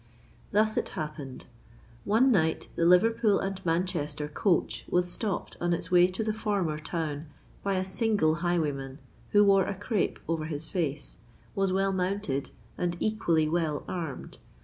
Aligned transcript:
Thus 0.51 0.77
it 0.77 0.89
happened:—One 0.89 2.31
night 2.31 2.69
the 2.75 2.85
Liverpool 2.85 3.37
and 3.37 3.63
Manchester 3.63 4.27
coach 4.27 4.83
was 4.89 5.11
stopped 5.11 5.57
on 5.61 5.73
its 5.73 5.91
way 5.91 6.07
to 6.07 6.23
the 6.23 6.33
former 6.33 6.79
town, 6.79 7.27
by 7.61 7.75
a 7.75 7.83
single 7.85 8.33
highwayman, 8.41 8.97
who 9.29 9.43
wore 9.43 9.65
a 9.65 9.75
crape 9.75 10.17
over 10.27 10.45
his 10.45 10.67
face, 10.67 11.19
was 11.53 11.71
well 11.71 11.93
mounted, 11.93 12.49
and 12.79 12.97
equally 12.99 13.47
well 13.47 13.83
armed. 13.87 14.39